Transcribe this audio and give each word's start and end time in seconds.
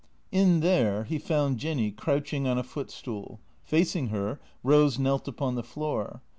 In 0.31 0.61
there 0.61 1.03
he 1.03 1.19
found 1.19 1.59
Jinny 1.59 1.91
crouching 1.91 2.47
on 2.47 2.57
a 2.57 2.63
footstool; 2.63 3.39
facing 3.61 4.07
her, 4.07 4.39
Eose 4.65 4.97
knelt 4.97 5.27
upon 5.27 5.53
the 5.53 5.61
floor. 5.61 6.23